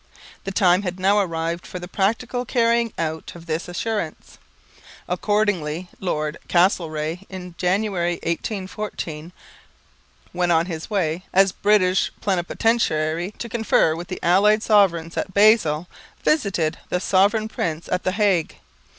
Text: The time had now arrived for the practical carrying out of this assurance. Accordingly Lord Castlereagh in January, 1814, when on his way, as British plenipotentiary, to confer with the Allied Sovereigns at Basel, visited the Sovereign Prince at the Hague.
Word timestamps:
The 0.45 0.51
time 0.51 0.81
had 0.81 0.99
now 0.99 1.19
arrived 1.19 1.67
for 1.67 1.77
the 1.77 1.87
practical 1.87 2.43
carrying 2.43 2.91
out 2.97 3.33
of 3.35 3.45
this 3.45 3.67
assurance. 3.67 4.39
Accordingly 5.07 5.89
Lord 5.99 6.37
Castlereagh 6.47 7.19
in 7.29 7.53
January, 7.59 8.13
1814, 8.23 9.31
when 10.31 10.49
on 10.49 10.65
his 10.65 10.89
way, 10.89 11.23
as 11.31 11.51
British 11.51 12.11
plenipotentiary, 12.19 13.35
to 13.37 13.47
confer 13.47 13.95
with 13.95 14.07
the 14.07 14.19
Allied 14.23 14.63
Sovereigns 14.63 15.17
at 15.17 15.35
Basel, 15.35 15.87
visited 16.23 16.79
the 16.89 16.99
Sovereign 16.99 17.47
Prince 17.47 17.87
at 17.87 18.01
the 18.01 18.13
Hague. 18.13 18.55